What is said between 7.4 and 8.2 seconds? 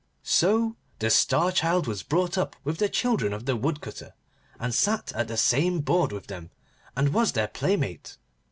playmate.